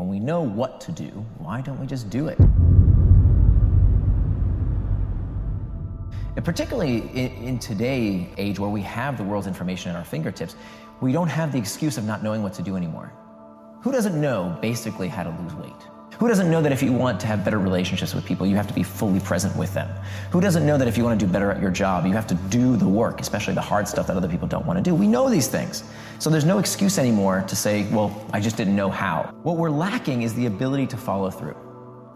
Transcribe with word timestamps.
When 0.00 0.08
we 0.08 0.18
know 0.18 0.40
what 0.40 0.80
to 0.82 0.92
do, 0.92 1.08
why 1.36 1.60
don't 1.60 1.78
we 1.78 1.86
just 1.86 2.08
do 2.08 2.28
it? 2.28 2.38
And 6.36 6.42
particularly 6.42 7.00
in, 7.12 7.30
in 7.32 7.58
today's 7.58 8.28
age 8.38 8.58
where 8.58 8.70
we 8.70 8.80
have 8.80 9.18
the 9.18 9.24
world's 9.24 9.46
information 9.46 9.90
at 9.90 9.96
our 9.96 10.04
fingertips, 10.04 10.56
we 11.02 11.12
don't 11.12 11.28
have 11.28 11.52
the 11.52 11.58
excuse 11.58 11.98
of 11.98 12.06
not 12.06 12.22
knowing 12.22 12.42
what 12.42 12.54
to 12.54 12.62
do 12.62 12.76
anymore. 12.76 13.12
Who 13.82 13.92
doesn't 13.92 14.18
know 14.18 14.58
basically 14.62 15.08
how 15.08 15.24
to 15.24 15.36
lose 15.42 15.52
weight? 15.56 15.99
Who 16.20 16.28
doesn't 16.28 16.50
know 16.50 16.60
that 16.60 16.70
if 16.70 16.82
you 16.82 16.92
want 16.92 17.18
to 17.20 17.26
have 17.26 17.46
better 17.46 17.58
relationships 17.58 18.14
with 18.14 18.26
people, 18.26 18.46
you 18.46 18.54
have 18.54 18.66
to 18.66 18.74
be 18.74 18.82
fully 18.82 19.20
present 19.20 19.56
with 19.56 19.72
them? 19.72 19.88
Who 20.30 20.42
doesn't 20.42 20.66
know 20.66 20.76
that 20.76 20.86
if 20.86 20.98
you 20.98 21.02
want 21.02 21.18
to 21.18 21.26
do 21.26 21.32
better 21.32 21.50
at 21.50 21.62
your 21.62 21.70
job, 21.70 22.04
you 22.04 22.12
have 22.12 22.26
to 22.26 22.34
do 22.50 22.76
the 22.76 22.86
work, 22.86 23.22
especially 23.22 23.54
the 23.54 23.62
hard 23.62 23.88
stuff 23.88 24.06
that 24.06 24.18
other 24.18 24.28
people 24.28 24.46
don't 24.46 24.66
want 24.66 24.76
to 24.76 24.82
do? 24.82 24.94
We 24.94 25.06
know 25.06 25.30
these 25.30 25.48
things. 25.48 25.82
So 26.18 26.28
there's 26.28 26.44
no 26.44 26.58
excuse 26.58 26.98
anymore 26.98 27.42
to 27.48 27.56
say, 27.56 27.90
well, 27.90 28.14
I 28.34 28.40
just 28.40 28.58
didn't 28.58 28.76
know 28.76 28.90
how. 28.90 29.34
What 29.44 29.56
we're 29.56 29.70
lacking 29.70 30.20
is 30.20 30.34
the 30.34 30.44
ability 30.44 30.88
to 30.88 30.98
follow 30.98 31.30
through. 31.30 31.56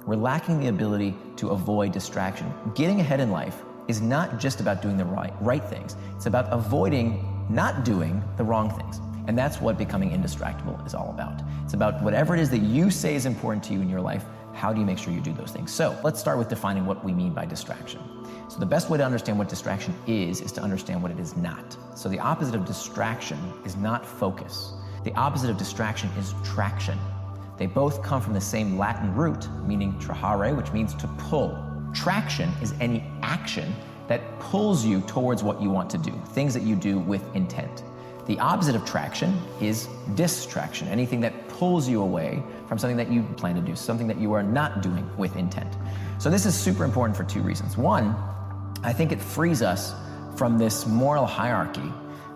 We're 0.04 0.16
lacking 0.16 0.60
the 0.60 0.68
ability 0.68 1.16
to 1.36 1.48
avoid 1.48 1.92
distraction. 1.92 2.52
Getting 2.74 3.00
ahead 3.00 3.20
in 3.20 3.30
life 3.30 3.62
is 3.88 4.02
not 4.02 4.38
just 4.38 4.60
about 4.60 4.82
doing 4.82 4.98
the 4.98 5.06
right, 5.06 5.32
right 5.40 5.64
things, 5.64 5.96
it's 6.14 6.26
about 6.26 6.52
avoiding 6.52 7.26
not 7.48 7.86
doing 7.86 8.22
the 8.36 8.44
wrong 8.44 8.68
things. 8.68 9.00
And 9.26 9.38
that's 9.38 9.60
what 9.60 9.78
becoming 9.78 10.10
indistractable 10.10 10.84
is 10.86 10.94
all 10.94 11.10
about. 11.10 11.42
It's 11.64 11.74
about 11.74 12.02
whatever 12.02 12.34
it 12.34 12.40
is 12.40 12.50
that 12.50 12.58
you 12.58 12.90
say 12.90 13.14
is 13.14 13.26
important 13.26 13.64
to 13.64 13.72
you 13.72 13.80
in 13.80 13.88
your 13.88 14.00
life, 14.00 14.24
how 14.52 14.72
do 14.72 14.80
you 14.80 14.86
make 14.86 14.98
sure 14.98 15.12
you 15.12 15.20
do 15.20 15.32
those 15.32 15.50
things? 15.50 15.72
So 15.72 15.98
let's 16.04 16.20
start 16.20 16.38
with 16.38 16.48
defining 16.48 16.86
what 16.86 17.04
we 17.04 17.12
mean 17.12 17.32
by 17.32 17.44
distraction. 17.44 18.00
So 18.48 18.58
the 18.58 18.66
best 18.66 18.88
way 18.90 18.98
to 18.98 19.04
understand 19.04 19.38
what 19.38 19.48
distraction 19.48 19.94
is, 20.06 20.40
is 20.40 20.52
to 20.52 20.60
understand 20.60 21.02
what 21.02 21.10
it 21.10 21.18
is 21.18 21.36
not. 21.36 21.76
So 21.96 22.08
the 22.08 22.20
opposite 22.20 22.54
of 22.54 22.64
distraction 22.64 23.38
is 23.64 23.76
not 23.76 24.06
focus. 24.06 24.74
The 25.02 25.12
opposite 25.14 25.50
of 25.50 25.58
distraction 25.58 26.08
is 26.18 26.34
traction. 26.44 26.98
They 27.56 27.66
both 27.66 28.02
come 28.02 28.20
from 28.20 28.32
the 28.32 28.40
same 28.40 28.78
Latin 28.78 29.14
root, 29.14 29.48
meaning 29.66 29.92
trahere, 29.98 30.56
which 30.56 30.72
means 30.72 30.94
to 30.94 31.08
pull. 31.18 31.58
Traction 31.92 32.50
is 32.62 32.74
any 32.80 33.04
action 33.22 33.74
that 34.08 34.38
pulls 34.38 34.84
you 34.84 35.00
towards 35.02 35.42
what 35.42 35.60
you 35.62 35.70
want 35.70 35.88
to 35.90 35.98
do, 35.98 36.12
things 36.28 36.52
that 36.54 36.62
you 36.62 36.76
do 36.76 36.98
with 36.98 37.22
intent. 37.34 37.82
The 38.26 38.38
opposite 38.38 38.74
of 38.74 38.86
traction 38.86 39.38
is 39.60 39.86
distraction, 40.14 40.88
anything 40.88 41.20
that 41.20 41.48
pulls 41.48 41.88
you 41.88 42.00
away 42.00 42.42
from 42.68 42.78
something 42.78 42.96
that 42.96 43.10
you 43.10 43.22
plan 43.36 43.54
to 43.54 43.60
do, 43.60 43.76
something 43.76 44.06
that 44.06 44.18
you 44.18 44.32
are 44.32 44.42
not 44.42 44.80
doing 44.80 45.08
with 45.18 45.36
intent. 45.36 45.76
So, 46.18 46.30
this 46.30 46.46
is 46.46 46.54
super 46.54 46.84
important 46.84 47.16
for 47.16 47.24
two 47.24 47.42
reasons. 47.42 47.76
One, 47.76 48.16
I 48.82 48.92
think 48.92 49.12
it 49.12 49.20
frees 49.20 49.60
us 49.60 49.94
from 50.36 50.58
this 50.58 50.86
moral 50.86 51.26
hierarchy 51.26 51.92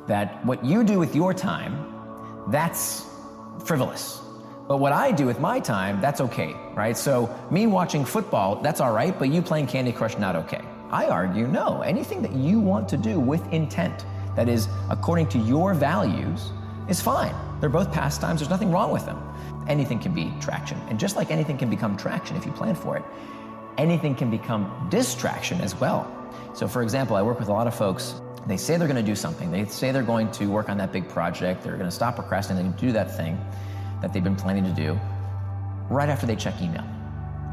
that 0.06 0.44
what 0.44 0.64
you 0.64 0.84
do 0.84 0.98
with 0.98 1.14
your 1.16 1.32
time, 1.32 2.44
that's 2.48 3.06
frivolous. 3.64 4.20
But 4.66 4.78
what 4.78 4.92
I 4.92 5.10
do 5.10 5.24
with 5.24 5.40
my 5.40 5.58
time, 5.58 6.00
that's 6.02 6.20
okay, 6.20 6.54
right? 6.74 6.96
So, 6.96 7.34
me 7.50 7.66
watching 7.66 8.04
football, 8.04 8.56
that's 8.56 8.80
all 8.82 8.92
right, 8.92 9.18
but 9.18 9.30
you 9.30 9.40
playing 9.40 9.68
Candy 9.68 9.92
Crush, 9.92 10.18
not 10.18 10.36
okay. 10.36 10.60
I 10.90 11.06
argue 11.06 11.46
no, 11.46 11.80
anything 11.80 12.20
that 12.22 12.32
you 12.32 12.60
want 12.60 12.88
to 12.90 12.98
do 12.98 13.18
with 13.18 13.46
intent 13.52 14.04
that 14.38 14.48
is 14.48 14.68
according 14.88 15.26
to 15.26 15.38
your 15.38 15.74
values 15.74 16.52
is 16.88 17.00
fine. 17.00 17.34
They're 17.58 17.68
both 17.68 17.92
pastimes, 17.92 18.38
there's 18.38 18.48
nothing 18.48 18.70
wrong 18.70 18.92
with 18.92 19.04
them. 19.04 19.20
Anything 19.66 19.98
can 19.98 20.14
be 20.14 20.32
traction. 20.40 20.78
And 20.88 20.96
just 20.98 21.16
like 21.16 21.32
anything 21.32 21.58
can 21.58 21.68
become 21.68 21.96
traction 21.96 22.36
if 22.36 22.46
you 22.46 22.52
plan 22.52 22.76
for 22.76 22.96
it, 22.96 23.02
anything 23.78 24.14
can 24.14 24.30
become 24.30 24.86
distraction 24.90 25.60
as 25.60 25.74
well. 25.74 26.06
So, 26.54 26.68
for 26.68 26.82
example, 26.82 27.16
I 27.16 27.22
work 27.22 27.40
with 27.40 27.48
a 27.48 27.52
lot 27.52 27.66
of 27.66 27.74
folks. 27.74 28.20
They 28.46 28.56
say 28.56 28.76
they're 28.76 28.86
going 28.86 29.04
to 29.04 29.10
do 29.10 29.16
something. 29.16 29.50
They 29.50 29.64
say 29.64 29.90
they're 29.90 30.04
going 30.04 30.30
to 30.30 30.46
work 30.46 30.68
on 30.68 30.78
that 30.78 30.92
big 30.92 31.08
project. 31.08 31.64
They're 31.64 31.76
going 31.76 31.90
to 31.90 31.90
stop 31.90 32.14
procrastinating 32.14 32.70
and 32.70 32.76
do 32.76 32.92
that 32.92 33.16
thing 33.16 33.44
that 34.00 34.12
they've 34.12 34.22
been 34.22 34.36
planning 34.36 34.62
to 34.62 34.70
do 34.70 34.96
right 35.90 36.08
after 36.08 36.26
they 36.26 36.36
check 36.36 36.62
email, 36.62 36.84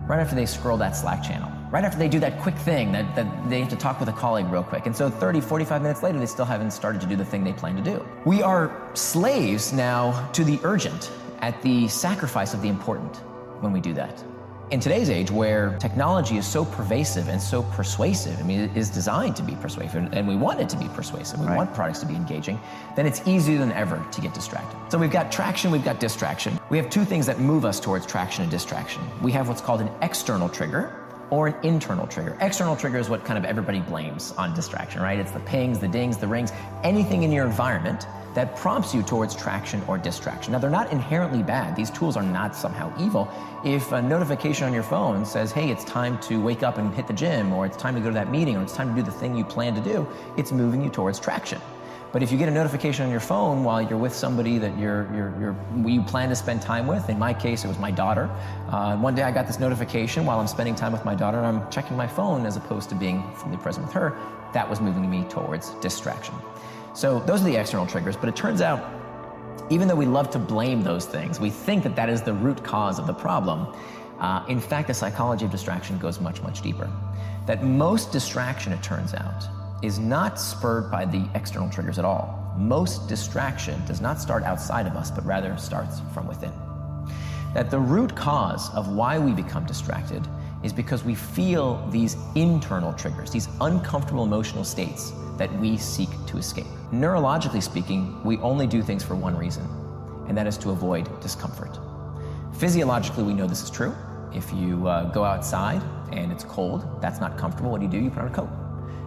right 0.07 0.19
after 0.19 0.35
they 0.35 0.45
scroll 0.45 0.77
that 0.77 0.95
Slack 0.95 1.23
channel, 1.23 1.51
right 1.71 1.83
after 1.83 1.97
they 1.97 2.07
do 2.07 2.19
that 2.19 2.39
quick 2.39 2.55
thing 2.55 2.91
that, 2.91 3.15
that 3.15 3.49
they 3.49 3.59
have 3.59 3.69
to 3.69 3.75
talk 3.75 3.99
with 3.99 4.09
a 4.09 4.13
colleague 4.13 4.47
real 4.47 4.63
quick. 4.63 4.85
And 4.85 4.95
so 4.95 5.09
30, 5.09 5.41
45 5.41 5.81
minutes 5.81 6.03
later, 6.03 6.19
they 6.19 6.25
still 6.25 6.45
haven't 6.45 6.71
started 6.71 7.01
to 7.01 7.07
do 7.07 7.15
the 7.15 7.25
thing 7.25 7.43
they 7.43 7.53
plan 7.53 7.75
to 7.75 7.81
do. 7.81 8.05
We 8.25 8.41
are 8.41 8.89
slaves 8.93 9.73
now 9.73 10.29
to 10.33 10.43
the 10.43 10.59
urgent 10.63 11.11
at 11.39 11.61
the 11.61 11.87
sacrifice 11.87 12.53
of 12.53 12.61
the 12.61 12.69
important 12.69 13.17
when 13.61 13.71
we 13.71 13.81
do 13.81 13.93
that. 13.93 14.23
In 14.71 14.79
today's 14.79 15.11
age, 15.11 15.29
where 15.29 15.77
technology 15.77 16.37
is 16.37 16.47
so 16.47 16.65
pervasive 16.65 17.27
and 17.27 17.39
so 17.39 17.61
persuasive, 17.61 18.39
I 18.39 18.43
mean, 18.43 18.61
it 18.61 18.75
is 18.75 18.89
designed 18.89 19.35
to 19.35 19.43
be 19.43 19.55
persuasive, 19.55 20.11
and 20.11 20.27
we 20.27 20.35
want 20.35 20.59
it 20.59 20.67
to 20.69 20.77
be 20.77 20.87
persuasive. 20.87 21.39
We 21.39 21.45
right. 21.45 21.55
want 21.55 21.71
products 21.75 21.99
to 21.99 22.07
be 22.07 22.15
engaging. 22.15 22.59
Then 22.95 23.05
it's 23.05 23.21
easier 23.27 23.59
than 23.59 23.71
ever 23.73 24.03
to 24.11 24.21
get 24.21 24.33
distracted. 24.33 24.79
So 24.91 24.97
we've 24.97 25.11
got 25.11 25.31
traction, 25.31 25.69
we've 25.69 25.85
got 25.85 25.99
distraction. 25.99 26.59
We 26.71 26.77
have 26.77 26.89
two 26.89 27.05
things 27.05 27.27
that 27.27 27.39
move 27.39 27.63
us 27.63 27.79
towards 27.79 28.07
traction 28.07 28.41
and 28.41 28.49
distraction. 28.49 29.03
We 29.21 29.31
have 29.33 29.47
what's 29.49 29.61
called 29.61 29.81
an 29.81 29.89
external 30.01 30.49
trigger, 30.49 31.04
or 31.29 31.47
an 31.47 31.55
internal 31.63 32.07
trigger. 32.07 32.37
External 32.41 32.75
trigger 32.75 32.97
is 32.97 33.09
what 33.09 33.25
kind 33.25 33.37
of 33.37 33.45
everybody 33.45 33.79
blames 33.79 34.31
on 34.33 34.53
distraction, 34.53 35.01
right? 35.01 35.19
It's 35.19 35.31
the 35.31 35.39
pings, 35.41 35.79
the 35.79 35.87
dings, 35.87 36.17
the 36.17 36.27
rings, 36.27 36.51
anything 36.83 37.23
in 37.23 37.31
your 37.31 37.45
environment 37.45 38.07
that 38.35 38.55
prompts 38.57 38.93
you 38.93 39.01
towards 39.01 39.33
traction 39.33 39.81
or 39.87 39.97
distraction. 39.97 40.51
Now, 40.51 40.59
they're 40.59 40.69
not 40.69 40.91
inherently 40.91 41.41
bad. 41.41 41.75
These 41.75 41.89
tools 41.89 42.17
are 42.17 42.23
not 42.23 42.55
somehow 42.55 42.93
evil. 42.99 43.29
If 43.63 43.93
a 43.93 44.01
notification 44.01 44.67
on 44.67 44.73
your 44.73 44.83
phone 44.83 45.25
says, 45.25 45.51
hey, 45.53 45.71
it's 45.71 45.85
time 45.85 46.19
to 46.21 46.41
wake 46.41 46.61
up 46.61 46.77
and 46.77 46.93
hit 46.93 47.07
the 47.07 47.13
gym, 47.13 47.53
or 47.53 47.65
it's 47.65 47.77
time 47.77 47.95
to 47.95 48.01
go 48.01 48.07
to 48.07 48.13
that 48.13 48.29
meeting, 48.29 48.57
or 48.57 48.63
it's 48.63 48.73
time 48.73 48.89
to 48.89 48.95
do 48.95 49.03
the 49.03 49.17
thing 49.17 49.37
you 49.37 49.45
plan 49.45 49.73
to 49.73 49.81
do, 49.81 50.05
it's 50.37 50.51
moving 50.51 50.83
you 50.83 50.89
towards 50.89 51.19
traction. 51.19 51.61
But 52.15 52.23
if 52.23 52.31
you 52.31 52.37
get 52.37 52.47
a 52.47 52.51
notification 52.51 53.03
on 53.03 53.11
your 53.11 53.19
phone 53.19 53.65
while 53.65 53.81
you're 53.81 53.97
with 53.97 54.15
somebody 54.15 54.57
that 54.59 54.79
you're, 54.79 55.05
you're, 55.13 55.35
you're 55.37 55.89
you 55.89 56.01
plan 56.01 56.29
to 56.29 56.35
spend 56.37 56.61
time 56.61 56.87
with, 56.87 57.09
in 57.09 57.19
my 57.19 57.33
case, 57.33 57.65
it 57.65 57.67
was 57.67 57.77
my 57.77 57.91
daughter. 57.91 58.29
Uh, 58.69 58.95
one 58.95 59.15
day 59.15 59.23
I 59.23 59.31
got 59.31 59.47
this 59.47 59.59
notification 59.59 60.25
while 60.25 60.39
I'm 60.39 60.47
spending 60.47 60.75
time 60.75 60.93
with 60.93 61.03
my 61.03 61.13
daughter 61.13 61.39
and 61.39 61.45
I'm 61.45 61.69
checking 61.69 61.97
my 61.97 62.07
phone 62.07 62.45
as 62.45 62.55
opposed 62.55 62.87
to 62.91 62.95
being 62.95 63.21
fully 63.33 63.57
present 63.57 63.85
with 63.87 63.93
her. 63.95 64.17
That 64.53 64.69
was 64.69 64.79
moving 64.79 65.09
me 65.09 65.25
towards 65.25 65.71
distraction. 65.81 66.35
So 66.93 67.19
those 67.19 67.41
are 67.41 67.43
the 67.43 67.57
external 67.57 67.85
triggers, 67.85 68.15
but 68.15 68.29
it 68.29 68.35
turns 68.37 68.61
out 68.61 68.79
even 69.69 69.89
though 69.89 69.95
we 69.95 70.05
love 70.05 70.29
to 70.29 70.39
blame 70.39 70.83
those 70.83 71.05
things, 71.05 71.41
we 71.41 71.49
think 71.49 71.83
that 71.83 71.97
that 71.97 72.07
is 72.07 72.21
the 72.21 72.33
root 72.33 72.63
cause 72.63 72.97
of 72.97 73.07
the 73.07 73.13
problem. 73.13 73.75
Uh, 74.19 74.45
in 74.47 74.61
fact, 74.61 74.87
the 74.87 74.93
psychology 74.93 75.43
of 75.43 75.51
distraction 75.51 75.97
goes 75.97 76.21
much, 76.21 76.41
much 76.41 76.61
deeper. 76.61 76.89
That 77.45 77.65
most 77.65 78.13
distraction, 78.13 78.71
it 78.71 78.81
turns 78.81 79.13
out, 79.13 79.43
is 79.85 79.99
not 79.99 80.39
spurred 80.39 80.89
by 80.89 81.05
the 81.05 81.27
external 81.35 81.69
triggers 81.69 81.99
at 81.99 82.05
all. 82.05 82.53
Most 82.57 83.07
distraction 83.07 83.85
does 83.85 84.01
not 84.01 84.19
start 84.19 84.43
outside 84.43 84.87
of 84.87 84.95
us, 84.95 85.11
but 85.11 85.25
rather 85.25 85.55
starts 85.57 86.01
from 86.13 86.27
within. 86.27 86.51
That 87.53 87.69
the 87.69 87.79
root 87.79 88.15
cause 88.15 88.73
of 88.73 88.87
why 88.89 89.19
we 89.19 89.31
become 89.31 89.65
distracted 89.65 90.27
is 90.63 90.73
because 90.73 91.03
we 91.03 91.13
feel 91.13 91.87
these 91.91 92.17
internal 92.33 92.93
triggers, 92.93 93.29
these 93.29 93.47
uncomfortable 93.61 94.23
emotional 94.23 94.63
states 94.63 95.13
that 95.37 95.53
we 95.59 95.77
seek 95.77 96.09
to 96.27 96.37
escape. 96.37 96.65
Neurologically 96.91 97.61
speaking, 97.61 98.23
we 98.23 98.37
only 98.37 98.65
do 98.65 98.81
things 98.81 99.03
for 99.03 99.15
one 99.15 99.37
reason, 99.37 99.63
and 100.27 100.35
that 100.37 100.47
is 100.47 100.57
to 100.57 100.71
avoid 100.71 101.07
discomfort. 101.21 101.77
Physiologically, 102.57 103.23
we 103.23 103.33
know 103.33 103.45
this 103.45 103.61
is 103.61 103.69
true. 103.69 103.93
If 104.33 104.51
you 104.53 104.87
uh, 104.87 105.11
go 105.11 105.23
outside 105.23 105.81
and 106.11 106.31
it's 106.31 106.43
cold, 106.43 107.01
that's 107.01 107.19
not 107.19 107.37
comfortable, 107.37 107.69
what 107.69 107.79
do 107.79 107.85
you 107.85 107.91
do? 107.91 107.99
You 107.99 108.09
put 108.09 108.19
on 108.19 108.27
a 108.27 108.33
coat. 108.33 108.64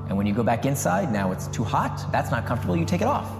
And 0.09 0.17
when 0.17 0.27
you 0.27 0.35
go 0.35 0.43
back 0.43 0.65
inside, 0.65 1.13
now 1.13 1.33
it's 1.33 1.47
too 1.49 1.65
hot, 1.65 2.11
that's 2.11 2.31
not 2.31 2.47
comfortable, 2.47 2.77
you 2.77 2.85
take 2.85 3.03
it 3.03 3.07
off. 3.07 3.31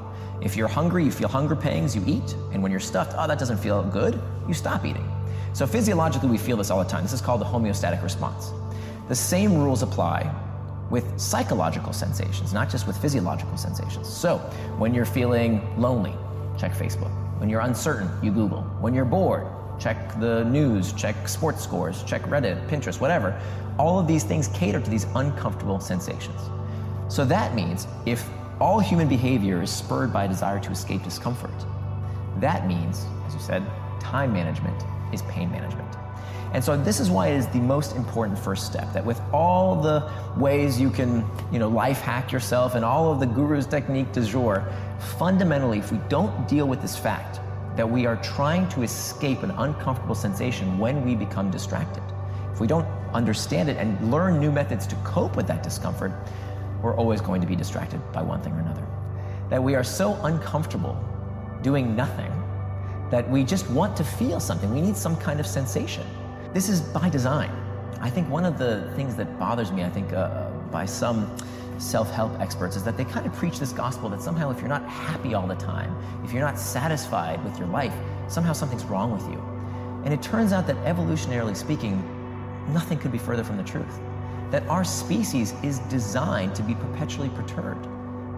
If 0.41 0.57
you're 0.57 0.69
hungry, 0.69 1.05
you 1.05 1.11
feel 1.11 1.29
hunger 1.29 1.57
pangs, 1.57 1.97
you 1.97 2.05
eat. 2.07 2.37
And 2.53 2.63
when 2.63 2.71
you're 2.71 2.81
stuffed, 2.81 3.15
oh, 3.17 3.27
that 3.27 3.39
doesn't 3.39 3.59
feel 3.59 3.83
good, 3.83 4.21
you 4.47 4.55
stop 4.55 4.85
eating. 4.85 5.11
So 5.53 5.67
physiologically, 5.67 6.29
we 6.29 6.39
feel 6.39 6.57
this 6.57 6.71
all 6.71 6.79
the 6.79 6.89
time. 6.89 7.03
This 7.03 7.13
is 7.13 7.21
called 7.21 7.41
the 7.41 7.47
homeostatic 7.47 8.03
response. 8.03 8.53
The 9.09 9.15
same 9.15 9.57
rules 9.57 9.83
apply 9.83 10.33
with 10.91 11.19
psychological 11.19 11.93
sensations, 11.93 12.53
not 12.53 12.71
just 12.71 12.87
with 12.87 12.97
physiological 12.99 13.57
sensations. 13.57 14.09
So 14.09 14.39
when 14.79 14.95
you're 14.95 15.05
feeling 15.05 15.61
lonely, 15.81 16.15
check 16.59 16.73
Facebook. 16.73 17.11
When 17.41 17.49
you're 17.49 17.61
uncertain, 17.61 18.09
you 18.23 18.31
Google. 18.31 18.63
When 18.81 18.95
you're 18.95 19.05
bored, 19.05 19.47
check 19.79 20.19
the 20.21 20.45
news, 20.45 20.93
check 20.93 21.29
sports 21.29 21.63
scores, 21.63 22.03
check 22.05 22.23
Reddit, 22.23 22.69
Pinterest, 22.69 23.01
whatever. 23.01 23.41
All 23.79 23.99
of 23.99 24.07
these 24.07 24.25
things 24.25 24.49
cater 24.49 24.81
to 24.81 24.91
these 24.91 25.07
uncomfortable 25.15 25.81
sensations. 25.81 26.41
So 27.09 27.25
that 27.25 27.55
means 27.55 27.87
if 28.07 28.29
all 28.61 28.79
human 28.81 29.09
behavior 29.09 29.63
is 29.63 29.71
spurred 29.71 30.13
by 30.13 30.25
a 30.25 30.29
desire 30.29 30.61
to 30.61 30.71
escape 30.71 31.03
discomfort, 31.03 31.55
that 32.39 32.67
means, 32.67 33.07
as 33.27 33.35
you 33.35 33.41
said, 33.41 33.65
time 34.01 34.33
management 34.33 34.83
is 35.13 35.23
pain 35.23 35.51
management. 35.51 35.89
And 36.53 36.65
so 36.65 36.77
this 36.77 36.99
is 36.99 37.11
why 37.11 37.29
it 37.29 37.37
is 37.37 37.47
the 37.49 37.61
most 37.61 37.95
important 37.95 38.39
first 38.39 38.67
step 38.67 38.93
that 38.95 39.05
with 39.05 39.21
all 39.33 39.81
the 39.81 40.11
ways 40.37 40.81
you 40.81 40.91
can, 40.91 41.25
you 41.53 41.59
know, 41.59 41.69
life 41.69 42.01
hack 42.01 42.33
yourself 42.33 42.75
and 42.75 42.85
all 42.85 43.13
of 43.13 43.21
the 43.21 43.27
guru's 43.27 43.67
technique 43.67 44.13
du 44.13 44.25
jour, 44.25 44.65
fundamentally, 45.19 45.79
if 45.79 45.93
we 45.93 45.99
don't 46.09 46.49
deal 46.49 46.67
with 46.67 46.81
this 46.81 46.97
fact 46.97 47.41
that 47.77 47.89
we 47.89 48.07
are 48.07 48.17
trying 48.17 48.67
to 48.71 48.83
escape 48.83 49.43
an 49.43 49.51
uncomfortable 49.53 50.15
sensation 50.15 50.79
when 50.79 51.05
we 51.05 51.15
become 51.15 51.51
distracted, 51.51 52.03
if 52.51 52.61
we 52.61 52.67
don't 52.67 52.87
understand 53.13 53.69
it 53.69 53.77
and 53.77 54.11
learn 54.11 54.41
new 54.41 54.51
methods 54.51 54.87
to 54.87 54.97
cope 54.97 55.37
with 55.37 55.47
that 55.47 55.63
discomfort, 55.63 56.13
we're 56.83 56.95
always 56.95 57.21
going 57.21 57.41
to 57.41 57.47
be 57.47 57.57
distracted 57.57 58.01
by 58.13 58.23
one 58.23 58.43
thing 58.43 58.53
or 58.53 58.61
another. 58.61 58.87
That 59.51 59.63
we 59.63 59.75
are 59.75 59.85
so 59.85 60.15
uncomfortable 60.23 60.97
doing 61.63 61.97
nothing 61.97 62.33
that 63.11 63.29
we 63.29 63.43
just 63.43 63.69
want 63.71 63.97
to 63.97 64.05
feel 64.05 64.39
something. 64.39 64.73
We 64.73 64.81
need 64.81 64.97
some 64.97 65.17
kind 65.17 65.41
of 65.41 65.47
sensation. 65.47 66.07
This 66.53 66.69
is 66.69 66.81
by 66.81 67.09
design. 67.09 67.51
I 68.01 68.11
think 68.11 68.29
one 68.29 68.45
of 68.45 68.59
the 68.59 68.93
things 68.95 69.17
that 69.17 69.39
bothers 69.39 69.73
me, 69.73 69.83
I 69.83 69.91
think, 69.91 70.13
uh, 70.13 70.51
by 70.71 70.85
some 70.87 71.35
self 71.79 72.11
help 72.11 72.39
experts 72.41 72.77
is 72.77 72.85
that 72.85 72.97
they 72.97 73.05
kind 73.05 73.27
of 73.27 73.33
preach 73.35 73.59
this 73.59 73.73
gospel 73.73 74.09
that 74.11 74.21
somehow 74.21 74.51
if 74.51 74.59
you're 74.59 74.69
not 74.69 74.87
happy 74.89 75.35
all 75.35 75.47
the 75.47 75.55
time, 75.55 75.97
if 76.25 76.33
you're 76.33 76.43
not 76.43 76.59
satisfied 76.59 77.43
with 77.45 77.59
your 77.59 77.69
life, 77.69 77.95
somehow 78.29 78.53
something's 78.53 78.85
wrong 78.85 79.13
with 79.13 79.27
you. 79.29 79.43
And 80.05 80.13
it 80.13 80.23
turns 80.23 80.53
out 80.53 80.67
that 80.67 80.77
evolutionarily 80.85 81.57
speaking, 81.57 82.03
nothing 82.73 82.99
could 82.99 83.13
be 83.13 83.19
further 83.19 83.45
from 83.45 83.57
the 83.57 83.63
truth. 83.63 83.99
That 84.51 84.67
our 84.69 84.85
species 84.85 85.55
is 85.63 85.81
designed 85.91 86.55
to 86.57 86.63
be 86.63 86.75
perpetually 86.75 87.29
perturbed. 87.31 87.87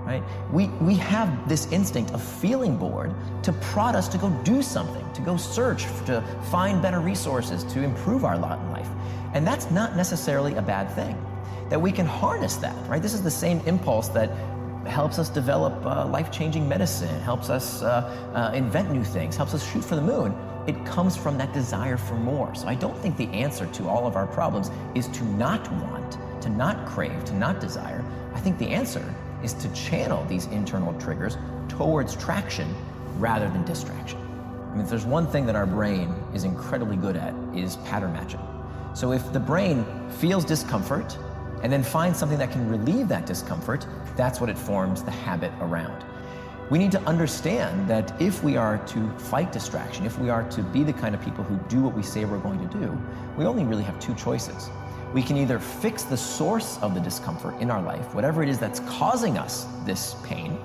Right? 0.04 0.24
We, 0.50 0.66
we 0.80 0.96
have 0.96 1.48
this 1.48 1.70
instinct 1.70 2.12
of 2.12 2.22
feeling 2.22 2.76
bored 2.76 3.14
to 3.44 3.52
prod 3.52 3.94
us 3.94 4.08
to 4.08 4.18
go 4.18 4.30
do 4.42 4.60
something, 4.62 5.04
to 5.12 5.20
go 5.20 5.36
search, 5.36 5.84
to 6.06 6.22
find 6.50 6.82
better 6.82 7.00
resources, 7.00 7.62
to 7.72 7.82
improve 7.82 8.24
our 8.24 8.36
lot 8.36 8.58
in 8.58 8.72
life. 8.72 8.88
And 9.34 9.46
that's 9.46 9.70
not 9.70 9.96
necessarily 9.96 10.54
a 10.54 10.62
bad 10.62 10.90
thing. 10.96 11.16
That 11.68 11.80
we 11.80 11.92
can 11.92 12.06
harness 12.06 12.56
that, 12.56 12.74
right? 12.88 13.00
This 13.00 13.14
is 13.14 13.22
the 13.22 13.30
same 13.30 13.60
impulse 13.66 14.08
that 14.08 14.30
helps 14.86 15.18
us 15.18 15.28
develop 15.28 15.74
uh, 15.84 16.06
life 16.06 16.32
changing 16.32 16.68
medicine, 16.68 17.20
helps 17.20 17.50
us 17.50 17.82
uh, 17.82 18.32
uh, 18.34 18.56
invent 18.56 18.90
new 18.90 19.04
things, 19.04 19.36
helps 19.36 19.54
us 19.54 19.70
shoot 19.72 19.84
for 19.84 19.94
the 19.94 20.02
moon. 20.02 20.34
It 20.66 20.84
comes 20.84 21.16
from 21.16 21.38
that 21.38 21.52
desire 21.52 21.96
for 21.96 22.14
more. 22.14 22.54
So 22.54 22.68
I 22.68 22.74
don't 22.74 22.96
think 22.98 23.16
the 23.16 23.28
answer 23.28 23.66
to 23.66 23.88
all 23.88 24.06
of 24.06 24.16
our 24.16 24.26
problems 24.26 24.70
is 24.94 25.08
to 25.08 25.24
not 25.24 25.70
want, 25.72 26.18
to 26.42 26.48
not 26.48 26.86
crave, 26.86 27.24
to 27.26 27.34
not 27.34 27.60
desire. 27.60 28.04
I 28.34 28.40
think 28.40 28.58
the 28.58 28.68
answer 28.68 29.02
is 29.42 29.54
to 29.54 29.72
channel 29.72 30.24
these 30.26 30.46
internal 30.46 30.92
triggers 31.00 31.38
towards 31.68 32.14
traction 32.16 32.74
rather 33.16 33.48
than 33.48 33.64
distraction. 33.64 34.18
I 34.18 34.74
mean, 34.74 34.82
if 34.82 34.90
there's 34.90 35.06
one 35.06 35.26
thing 35.26 35.46
that 35.46 35.56
our 35.56 35.66
brain 35.66 36.14
is 36.34 36.44
incredibly 36.44 36.96
good 36.96 37.16
at 37.16 37.34
is 37.54 37.76
pattern 37.76 38.12
matching. 38.12 38.40
So 38.94 39.12
if 39.12 39.32
the 39.32 39.40
brain 39.40 39.84
feels 40.18 40.44
discomfort 40.44 41.16
and 41.62 41.72
then 41.72 41.82
finds 41.82 42.18
something 42.18 42.38
that 42.38 42.50
can 42.50 42.68
relieve 42.68 43.08
that 43.08 43.26
discomfort, 43.26 43.86
that's 44.16 44.40
what 44.40 44.50
it 44.50 44.58
forms 44.58 45.02
the 45.02 45.10
habit 45.10 45.52
around. 45.60 46.04
We 46.70 46.78
need 46.78 46.92
to 46.92 47.00
understand 47.00 47.90
that 47.90 48.18
if 48.22 48.44
we 48.44 48.56
are 48.56 48.78
to 48.78 49.10
fight 49.18 49.50
distraction, 49.50 50.06
if 50.06 50.20
we 50.20 50.30
are 50.30 50.48
to 50.50 50.62
be 50.62 50.84
the 50.84 50.92
kind 50.92 51.16
of 51.16 51.20
people 51.20 51.42
who 51.42 51.56
do 51.68 51.82
what 51.82 51.94
we 51.94 52.02
say 52.04 52.24
we're 52.24 52.38
going 52.38 52.60
to 52.68 52.78
do, 52.78 52.96
we 53.36 53.44
only 53.44 53.64
really 53.64 53.82
have 53.82 53.98
two 53.98 54.14
choices. 54.14 54.70
We 55.12 55.20
can 55.20 55.36
either 55.36 55.58
fix 55.58 56.04
the 56.04 56.16
source 56.16 56.78
of 56.80 56.94
the 56.94 57.00
discomfort 57.00 57.60
in 57.60 57.72
our 57.72 57.82
life, 57.82 58.14
whatever 58.14 58.44
it 58.44 58.48
is 58.48 58.60
that's 58.60 58.78
causing 58.80 59.36
us 59.36 59.66
this 59.84 60.14
pain, 60.22 60.56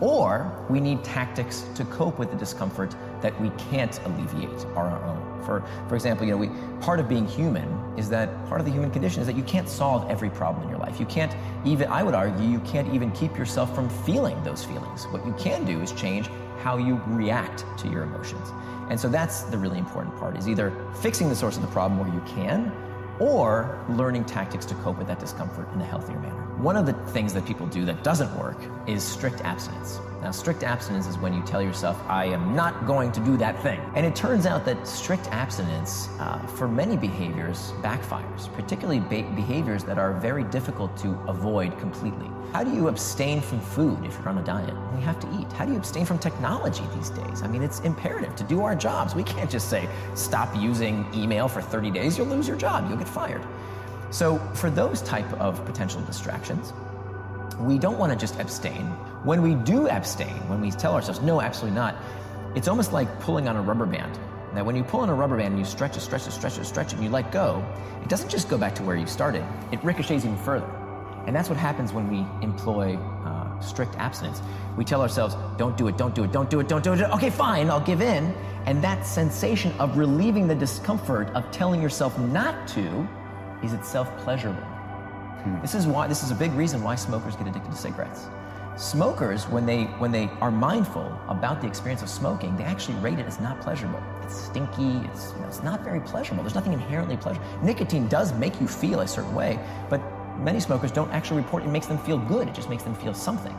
or 0.00 0.64
we 0.70 0.78
need 0.78 1.02
tactics 1.02 1.64
to 1.74 1.84
cope 1.86 2.20
with 2.20 2.30
the 2.30 2.36
discomfort 2.36 2.94
that 3.22 3.38
we 3.40 3.50
can't 3.70 4.00
alleviate 4.04 4.64
on 4.76 4.92
our 4.92 5.04
own. 5.04 5.42
For, 5.44 5.64
for 5.88 5.94
example, 5.94 6.26
you 6.26 6.32
know, 6.32 6.38
we, 6.38 6.50
part 6.80 7.00
of 7.00 7.08
being 7.08 7.26
human 7.26 7.66
is 7.96 8.08
that 8.10 8.28
part 8.48 8.60
of 8.60 8.66
the 8.66 8.72
human 8.72 8.90
condition 8.90 9.20
is 9.20 9.26
that 9.26 9.36
you 9.36 9.42
can't 9.44 9.68
solve 9.68 10.08
every 10.10 10.30
problem 10.30 10.64
in 10.64 10.68
your 10.68 10.78
life. 10.78 11.00
You 11.00 11.06
can't 11.06 11.34
even, 11.64 11.88
I 11.88 12.02
would 12.02 12.14
argue, 12.14 12.48
you 12.48 12.60
can't 12.60 12.92
even 12.94 13.10
keep 13.12 13.36
yourself 13.36 13.74
from 13.74 13.88
feeling 14.04 14.42
those 14.42 14.64
feelings. 14.64 15.04
What 15.06 15.24
you 15.26 15.32
can 15.38 15.64
do 15.64 15.80
is 15.80 15.92
change 15.92 16.28
how 16.58 16.76
you 16.76 17.00
react 17.06 17.64
to 17.78 17.88
your 17.88 18.02
emotions. 18.02 18.52
And 18.90 18.98
so 18.98 19.08
that's 19.08 19.42
the 19.42 19.58
really 19.58 19.78
important 19.78 20.16
part 20.16 20.36
is 20.36 20.48
either 20.48 20.72
fixing 21.00 21.28
the 21.28 21.36
source 21.36 21.56
of 21.56 21.62
the 21.62 21.68
problem 21.68 22.00
where 22.00 22.12
you 22.12 22.22
can 22.26 22.72
or 23.20 23.84
learning 23.88 24.24
tactics 24.24 24.64
to 24.66 24.74
cope 24.76 24.98
with 24.98 25.08
that 25.08 25.18
discomfort 25.18 25.68
in 25.74 25.80
a 25.80 25.84
healthier 25.84 26.18
manner. 26.20 26.42
One 26.58 26.76
of 26.76 26.86
the 26.86 26.92
things 27.12 27.32
that 27.34 27.44
people 27.44 27.66
do 27.66 27.84
that 27.84 28.04
doesn't 28.04 28.34
work 28.38 28.56
is 28.86 29.02
strict 29.02 29.40
abstinence. 29.42 29.98
Now, 30.22 30.32
strict 30.32 30.64
abstinence 30.64 31.06
is 31.06 31.16
when 31.16 31.32
you 31.32 31.42
tell 31.42 31.62
yourself, 31.62 31.96
I 32.08 32.24
am 32.24 32.56
not 32.56 32.86
going 32.86 33.12
to 33.12 33.20
do 33.20 33.36
that 33.36 33.62
thing. 33.62 33.80
And 33.94 34.04
it 34.04 34.16
turns 34.16 34.46
out 34.46 34.64
that 34.64 34.86
strict 34.86 35.28
abstinence, 35.28 36.08
uh, 36.18 36.38
for 36.56 36.66
many 36.66 36.96
behaviors, 36.96 37.72
backfires, 37.82 38.52
particularly 38.54 38.98
be- 38.98 39.22
behaviors 39.22 39.84
that 39.84 39.96
are 39.96 40.12
very 40.14 40.42
difficult 40.44 40.96
to 40.98 41.10
avoid 41.28 41.78
completely. 41.78 42.28
How 42.52 42.64
do 42.64 42.74
you 42.74 42.88
abstain 42.88 43.40
from 43.40 43.60
food 43.60 44.04
if 44.04 44.18
you're 44.18 44.28
on 44.28 44.38
a 44.38 44.44
diet? 44.44 44.74
We 44.96 45.02
have 45.02 45.20
to 45.20 45.40
eat. 45.40 45.52
How 45.52 45.64
do 45.64 45.72
you 45.72 45.78
abstain 45.78 46.04
from 46.04 46.18
technology 46.18 46.82
these 46.96 47.10
days? 47.10 47.42
I 47.42 47.46
mean, 47.46 47.62
it's 47.62 47.78
imperative 47.80 48.34
to 48.36 48.44
do 48.44 48.62
our 48.64 48.74
jobs. 48.74 49.14
We 49.14 49.22
can't 49.22 49.50
just 49.50 49.70
say, 49.70 49.88
stop 50.14 50.54
using 50.56 51.06
email 51.14 51.46
for 51.46 51.62
30 51.62 51.92
days, 51.92 52.18
you'll 52.18 52.26
lose 52.26 52.48
your 52.48 52.56
job, 52.56 52.88
you'll 52.88 52.98
get 52.98 53.08
fired. 53.08 53.42
So, 54.10 54.38
for 54.54 54.70
those 54.70 55.02
type 55.02 55.30
of 55.34 55.64
potential 55.66 56.00
distractions, 56.00 56.72
we 57.60 57.78
don't 57.78 57.98
want 57.98 58.12
to 58.12 58.18
just 58.18 58.38
abstain. 58.38 58.86
When 59.24 59.42
we 59.42 59.54
do 59.54 59.88
abstain, 59.88 60.36
when 60.48 60.60
we 60.60 60.70
tell 60.70 60.94
ourselves, 60.94 61.20
no, 61.20 61.40
absolutely 61.40 61.76
not, 61.76 61.96
it's 62.54 62.68
almost 62.68 62.92
like 62.92 63.20
pulling 63.20 63.48
on 63.48 63.56
a 63.56 63.62
rubber 63.62 63.86
band. 63.86 64.18
Now, 64.54 64.64
when 64.64 64.76
you 64.76 64.82
pull 64.82 65.00
on 65.00 65.08
a 65.08 65.14
rubber 65.14 65.36
band 65.36 65.48
and 65.48 65.58
you 65.58 65.64
stretch 65.64 65.96
it, 65.96 66.00
stretch 66.00 66.26
it, 66.26 66.30
stretch 66.30 66.58
it, 66.58 66.64
stretch 66.64 66.92
it, 66.92 66.94
and 66.94 67.04
you 67.04 67.10
let 67.10 67.30
go, 67.32 67.64
it 68.02 68.08
doesn't 68.08 68.30
just 68.30 68.48
go 68.48 68.56
back 68.56 68.74
to 68.76 68.82
where 68.82 68.96
you 68.96 69.06
started, 69.06 69.44
it 69.72 69.82
ricochets 69.84 70.24
even 70.24 70.36
further. 70.38 70.66
And 71.26 71.36
that's 71.36 71.50
what 71.50 71.58
happens 71.58 71.92
when 71.92 72.08
we 72.08 72.24
employ 72.42 72.96
uh, 72.96 73.60
strict 73.60 73.94
abstinence. 73.96 74.40
We 74.78 74.84
tell 74.84 75.02
ourselves, 75.02 75.36
don't 75.58 75.76
do 75.76 75.88
it, 75.88 75.98
don't 75.98 76.14
do 76.14 76.24
it, 76.24 76.32
don't 76.32 76.48
do 76.48 76.60
it, 76.60 76.68
don't 76.68 76.82
do 76.82 76.92
it. 76.92 77.02
Okay, 77.02 77.28
fine, 77.28 77.68
I'll 77.68 77.84
give 77.84 78.00
in. 78.00 78.34
And 78.64 78.82
that 78.82 79.04
sensation 79.04 79.72
of 79.78 79.98
relieving 79.98 80.48
the 80.48 80.54
discomfort 80.54 81.28
of 81.30 81.50
telling 81.50 81.82
yourself 81.82 82.18
not 82.18 82.66
to 82.68 83.06
is 83.62 83.74
itself 83.74 84.16
pleasurable. 84.18 84.62
Hmm. 85.42 85.60
This 85.60 85.74
is 85.74 85.86
why 85.86 86.06
this 86.06 86.22
is 86.22 86.30
a 86.30 86.34
big 86.34 86.52
reason 86.52 86.82
why 86.82 86.94
smokers 86.94 87.36
get 87.36 87.46
addicted 87.46 87.70
to 87.70 87.76
cigarettes. 87.76 88.26
Smokers, 88.76 89.44
when 89.48 89.66
they 89.66 89.84
when 89.98 90.12
they 90.12 90.30
are 90.40 90.50
mindful 90.50 91.12
about 91.28 91.60
the 91.60 91.66
experience 91.66 92.02
of 92.02 92.08
smoking, 92.08 92.56
they 92.56 92.64
actually 92.64 92.96
rate 92.98 93.18
it 93.18 93.26
as 93.26 93.40
not 93.40 93.60
pleasurable. 93.60 94.00
It's 94.22 94.36
stinky. 94.36 94.98
It's 95.08 95.32
you 95.32 95.40
know, 95.40 95.48
it's 95.48 95.62
not 95.62 95.82
very 95.82 96.00
pleasurable. 96.00 96.44
There's 96.44 96.54
nothing 96.54 96.72
inherently 96.72 97.16
pleasurable. 97.16 97.48
Nicotine 97.62 98.06
does 98.08 98.32
make 98.34 98.60
you 98.60 98.68
feel 98.68 99.00
a 99.00 99.08
certain 99.08 99.34
way, 99.34 99.58
but 99.90 100.00
many 100.38 100.60
smokers 100.60 100.92
don't 100.92 101.10
actually 101.10 101.42
report 101.42 101.64
it 101.64 101.68
makes 101.68 101.86
them 101.86 101.98
feel 101.98 102.18
good. 102.18 102.46
It 102.48 102.54
just 102.54 102.68
makes 102.68 102.84
them 102.84 102.94
feel 102.94 103.14
something. 103.14 103.54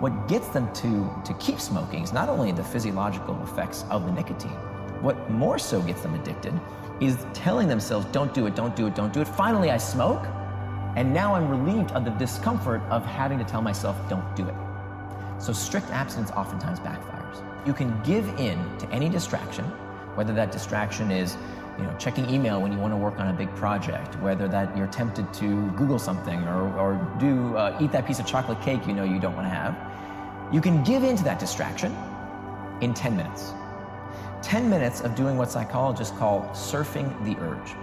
What 0.00 0.26
gets 0.26 0.48
them 0.48 0.72
to 0.74 1.22
to 1.24 1.34
keep 1.34 1.60
smoking 1.60 2.02
is 2.02 2.12
not 2.12 2.28
only 2.28 2.50
the 2.52 2.64
physiological 2.64 3.40
effects 3.42 3.84
of 3.90 4.04
the 4.04 4.12
nicotine. 4.12 4.58
What 5.00 5.30
more 5.30 5.58
so 5.58 5.80
gets 5.80 6.02
them 6.02 6.14
addicted 6.14 6.58
is 7.00 7.24
telling 7.34 7.68
themselves, 7.68 8.06
don't 8.06 8.32
do 8.32 8.46
it, 8.46 8.56
don't 8.56 8.74
do 8.74 8.86
it, 8.86 8.94
don't 8.94 9.12
do 9.12 9.20
it. 9.20 9.28
Finally, 9.28 9.70
I 9.70 9.76
smoke, 9.76 10.26
and 10.96 11.12
now 11.12 11.34
I'm 11.34 11.48
relieved 11.48 11.92
of 11.92 12.04
the 12.06 12.10
discomfort 12.12 12.80
of 12.88 13.04
having 13.04 13.38
to 13.38 13.44
tell 13.44 13.60
myself, 13.60 13.96
don't 14.08 14.34
do 14.34 14.48
it. 14.48 14.54
So 15.38 15.52
strict 15.52 15.90
abstinence 15.90 16.30
oftentimes 16.30 16.80
backfires. 16.80 17.44
You 17.66 17.74
can 17.74 18.02
give 18.02 18.26
in 18.40 18.58
to 18.78 18.88
any 18.90 19.10
distraction, 19.10 19.66
whether 20.14 20.32
that 20.32 20.50
distraction 20.50 21.10
is 21.10 21.36
you 21.76 21.84
know, 21.84 21.94
checking 21.98 22.28
email 22.30 22.62
when 22.62 22.72
you 22.72 22.78
want 22.78 22.94
to 22.94 22.96
work 22.96 23.20
on 23.20 23.28
a 23.28 23.32
big 23.34 23.54
project, 23.54 24.18
whether 24.20 24.48
that 24.48 24.74
you're 24.74 24.86
tempted 24.86 25.30
to 25.34 25.70
Google 25.72 25.98
something 25.98 26.42
or, 26.44 26.74
or 26.78 27.16
do 27.20 27.54
uh, 27.56 27.76
eat 27.78 27.92
that 27.92 28.06
piece 28.06 28.18
of 28.18 28.26
chocolate 28.26 28.60
cake 28.62 28.86
you 28.86 28.94
know 28.94 29.04
you 29.04 29.20
don't 29.20 29.36
want 29.36 29.44
to 29.44 29.50
have. 29.50 29.76
You 30.54 30.62
can 30.62 30.82
give 30.82 31.04
in 31.04 31.16
to 31.16 31.24
that 31.24 31.38
distraction 31.38 31.94
in 32.80 32.94
10 32.94 33.14
minutes. 33.14 33.52
10 34.40 34.70
minutes 34.70 35.02
of 35.02 35.14
doing 35.14 35.36
what 35.36 35.50
psychologists 35.50 36.16
call 36.16 36.42
surfing 36.54 37.12
the 37.24 37.38
urge. 37.42 37.74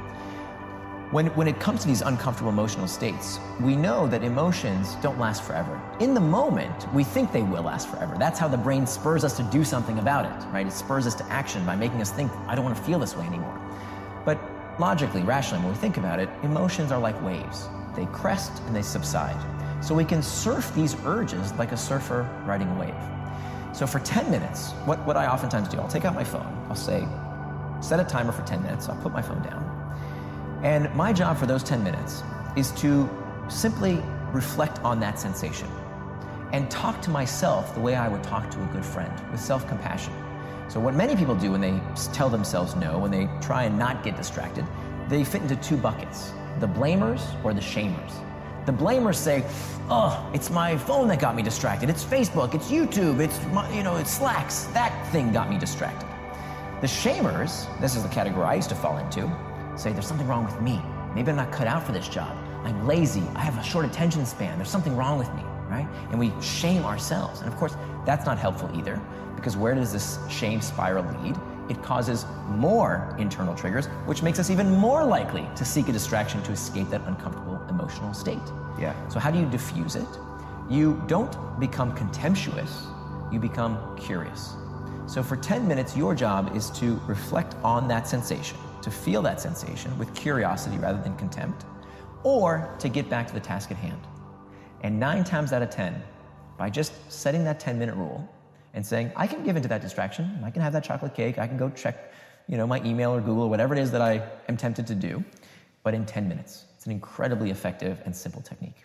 When, 1.13 1.27
when 1.35 1.47
it 1.47 1.59
comes 1.59 1.81
to 1.81 1.87
these 1.87 2.01
uncomfortable 2.01 2.49
emotional 2.49 2.87
states, 2.87 3.39
we 3.61 3.75
know 3.75 4.07
that 4.07 4.23
emotions 4.23 4.95
don't 4.95 5.19
last 5.19 5.43
forever. 5.43 5.79
In 5.99 6.15
the 6.15 6.19
moment, 6.19 6.91
we 6.91 7.03
think 7.03 7.31
they 7.31 7.43
will 7.43 7.61
last 7.61 7.87
forever. 7.87 8.15
That's 8.17 8.39
how 8.39 8.47
the 8.47 8.57
brain 8.57 8.87
spurs 8.87 9.23
us 9.23 9.37
to 9.37 9.43
do 9.43 9.63
something 9.63 9.99
about 9.99 10.25
it, 10.25 10.47
right? 10.51 10.65
It 10.65 10.73
spurs 10.73 11.05
us 11.05 11.13
to 11.13 11.25
action 11.31 11.63
by 11.67 11.75
making 11.75 12.01
us 12.01 12.09
think, 12.09 12.31
I 12.47 12.55
don't 12.55 12.65
want 12.65 12.75
to 12.75 12.81
feel 12.81 12.97
this 12.97 13.15
way 13.15 13.27
anymore. 13.27 13.61
But 14.25 14.39
logically, 14.79 15.21
rationally, 15.21 15.63
when 15.63 15.71
we 15.71 15.79
think 15.79 15.97
about 15.97 16.19
it, 16.19 16.29
emotions 16.41 16.91
are 16.91 16.99
like 16.99 17.21
waves. 17.21 17.69
They 17.95 18.07
crest 18.07 18.63
and 18.65 18.75
they 18.75 18.81
subside. 18.81 19.37
So 19.83 19.93
we 19.93 20.05
can 20.05 20.23
surf 20.23 20.73
these 20.73 20.95
urges 21.05 21.53
like 21.59 21.73
a 21.73 21.77
surfer 21.77 22.27
riding 22.47 22.69
a 22.69 22.79
wave. 22.79 23.75
So 23.77 23.85
for 23.85 23.99
10 23.99 24.31
minutes, 24.31 24.71
what, 24.85 24.97
what 25.05 25.15
I 25.15 25.27
oftentimes 25.27 25.67
do, 25.67 25.77
I'll 25.77 25.87
take 25.87 26.05
out 26.05 26.15
my 26.15 26.23
phone, 26.23 26.65
I'll 26.69 26.75
say, 26.75 27.07
set 27.81 27.99
a 27.99 28.03
timer 28.03 28.31
for 28.31 28.41
10 28.47 28.63
minutes, 28.63 28.89
I'll 28.89 28.99
put 29.03 29.13
my 29.13 29.21
phone 29.21 29.43
down. 29.43 29.72
And 30.63 30.93
my 30.95 31.11
job 31.11 31.37
for 31.37 31.45
those 31.45 31.61
10 31.61 31.83
minutes 31.83 32.23
is 32.55 32.71
to 32.81 33.09
simply 33.49 34.01
reflect 34.31 34.79
on 34.79 34.99
that 35.01 35.19
sensation 35.19 35.67
and 36.53 36.69
talk 36.71 37.01
to 37.01 37.09
myself 37.09 37.73
the 37.73 37.81
way 37.81 37.95
I 37.95 38.07
would 38.07 38.23
talk 38.23 38.49
to 38.51 38.63
a 38.63 38.65
good 38.67 38.85
friend 38.85 39.11
with 39.31 39.41
self 39.41 39.67
compassion. 39.67 40.13
So, 40.69 40.79
what 40.79 40.95
many 40.95 41.15
people 41.15 41.35
do 41.35 41.51
when 41.51 41.61
they 41.61 41.79
tell 42.13 42.29
themselves 42.29 42.75
no, 42.75 42.97
when 42.97 43.11
they 43.11 43.27
try 43.41 43.63
and 43.63 43.77
not 43.77 44.03
get 44.03 44.15
distracted, 44.15 44.65
they 45.09 45.23
fit 45.23 45.41
into 45.41 45.55
two 45.57 45.77
buckets 45.77 46.31
the 46.59 46.67
blamers 46.67 47.21
or 47.43 47.53
the 47.53 47.61
shamers. 47.61 48.13
The 48.65 48.71
blamers 48.71 49.17
say, 49.17 49.43
oh, 49.89 50.29
it's 50.33 50.49
my 50.49 50.77
phone 50.77 51.07
that 51.09 51.19
got 51.19 51.35
me 51.35 51.43
distracted. 51.43 51.89
It's 51.89 52.03
Facebook, 52.03 52.53
it's 52.53 52.71
YouTube, 52.71 53.19
it's, 53.19 53.43
my, 53.47 53.69
you 53.75 53.83
know, 53.83 53.97
it's 53.97 54.11
Slacks. 54.11 54.65
That 54.73 54.93
thing 55.11 55.33
got 55.33 55.49
me 55.49 55.57
distracted. 55.57 56.07
The 56.79 56.87
shamers, 56.87 57.67
this 57.81 57.95
is 57.95 58.03
the 58.03 58.09
category 58.09 58.45
I 58.45 58.55
used 58.55 58.69
to 58.69 58.75
fall 58.75 58.97
into, 58.99 59.29
say 59.75 59.91
there's 59.91 60.07
something 60.07 60.27
wrong 60.27 60.45
with 60.45 60.59
me. 60.61 60.81
Maybe 61.15 61.29
I'm 61.29 61.37
not 61.37 61.51
cut 61.51 61.67
out 61.67 61.83
for 61.83 61.91
this 61.91 62.07
job. 62.07 62.35
I'm 62.63 62.87
lazy. 62.87 63.23
I 63.35 63.41
have 63.41 63.57
a 63.57 63.63
short 63.63 63.85
attention 63.85 64.25
span. 64.25 64.57
There's 64.57 64.69
something 64.69 64.95
wrong 64.95 65.17
with 65.17 65.33
me, 65.35 65.43
right? 65.69 65.87
And 66.11 66.19
we 66.19 66.31
shame 66.41 66.85
ourselves. 66.85 67.41
And 67.41 67.51
of 67.51 67.57
course, 67.57 67.75
that's 68.05 68.25
not 68.25 68.37
helpful 68.37 68.69
either, 68.77 69.01
because 69.35 69.57
where 69.57 69.75
does 69.75 69.91
this 69.91 70.17
shame 70.29 70.61
spiral 70.61 71.05
lead? 71.21 71.37
it 71.69 71.81
causes 71.81 72.25
more 72.49 73.15
internal 73.17 73.55
triggers, 73.55 73.87
which 74.05 74.21
makes 74.21 74.39
us 74.39 74.49
even 74.49 74.69
more 74.69 75.05
likely 75.05 75.47
to 75.55 75.63
seek 75.63 75.87
a 75.87 75.91
distraction 75.91 76.41
to 76.43 76.51
escape 76.51 76.89
that 76.89 77.01
uncomfortable 77.07 77.61
emotional 77.69 78.13
state. 78.13 78.41
Yeah. 78.79 78.93
So, 79.07 79.19
how 79.19 79.31
do 79.31 79.39
you 79.39 79.45
diffuse 79.45 79.95
it? 79.95 80.07
You 80.69 81.01
don't 81.07 81.35
become 81.59 81.93
contemptuous, 81.93 82.87
you 83.31 83.39
become 83.39 83.77
curious. 83.97 84.55
So, 85.05 85.23
for 85.23 85.35
10 85.37 85.67
minutes, 85.67 85.95
your 85.95 86.15
job 86.15 86.55
is 86.55 86.69
to 86.71 86.99
reflect 87.07 87.55
on 87.63 87.87
that 87.87 88.07
sensation, 88.07 88.57
to 88.83 88.91
feel 88.91 89.21
that 89.23 89.41
sensation 89.41 89.97
with 89.97 90.13
curiosity 90.13 90.77
rather 90.77 91.01
than 91.01 91.15
contempt, 91.17 91.65
or 92.23 92.73
to 92.79 92.89
get 92.89 93.09
back 93.09 93.27
to 93.27 93.33
the 93.33 93.39
task 93.39 93.71
at 93.71 93.77
hand. 93.77 93.99
And 94.81 94.99
nine 94.99 95.23
times 95.23 95.53
out 95.53 95.61
of 95.61 95.69
10, 95.69 96.01
by 96.57 96.69
just 96.69 96.93
setting 97.11 97.43
that 97.45 97.59
10 97.59 97.79
minute 97.79 97.95
rule 97.95 98.29
and 98.73 98.85
saying, 98.85 99.11
I 99.15 99.27
can 99.27 99.43
give 99.43 99.55
into 99.55 99.69
that 99.69 99.81
distraction, 99.81 100.39
I 100.43 100.51
can 100.51 100.61
have 100.61 100.73
that 100.73 100.83
chocolate 100.83 101.15
cake, 101.15 101.37
I 101.39 101.47
can 101.47 101.57
go 101.57 101.69
check 101.69 102.13
you 102.47 102.57
know, 102.57 102.67
my 102.67 102.81
email 102.83 103.13
or 103.13 103.21
Google 103.21 103.43
or 103.43 103.49
whatever 103.49 103.73
it 103.73 103.79
is 103.79 103.91
that 103.91 104.01
I 104.01 104.21
am 104.49 104.57
tempted 104.57 104.85
to 104.87 104.95
do, 104.95 105.23
but 105.83 105.93
in 105.93 106.05
10 106.05 106.27
minutes. 106.27 106.65
It's 106.75 106.85
an 106.85 106.91
incredibly 106.91 107.49
effective 107.51 108.01
and 108.05 108.15
simple 108.15 108.41
technique. 108.41 108.75